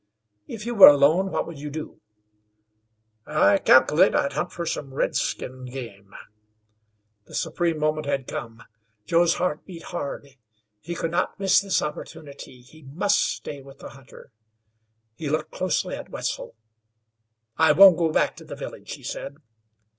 "If 0.47 0.65
you 0.65 0.73
were 0.73 0.87
alone 0.87 1.29
what 1.31 1.45
would 1.45 1.59
you 1.59 1.69
do?" 1.69 2.01
"I 3.27 3.59
calkilate 3.59 4.15
I'd 4.15 4.33
hunt 4.33 4.51
fer 4.51 4.65
some 4.65 4.95
red 4.95 5.15
skinned 5.15 5.71
game." 5.71 6.15
The 7.25 7.35
supreme 7.35 7.77
moment 7.77 8.07
had 8.07 8.25
come. 8.25 8.63
Joe's 9.05 9.35
heart 9.35 9.63
beat 9.63 9.83
hard. 9.83 10.27
He 10.79 10.95
could 10.95 11.11
not 11.11 11.39
miss 11.39 11.61
this 11.61 11.83
opportunity; 11.83 12.61
he 12.63 12.81
must 12.81 13.19
stay 13.21 13.61
with 13.61 13.77
the 13.77 13.89
hunter. 13.89 14.31
He 15.17 15.29
looked 15.29 15.51
closely 15.51 15.93
at 15.93 16.09
Wetzel. 16.09 16.55
"I 17.59 17.71
won't 17.71 17.99
go 17.99 18.11
back 18.11 18.35
to 18.37 18.43
the 18.43 18.55
village," 18.55 18.93
he 18.93 19.03
said. 19.03 19.37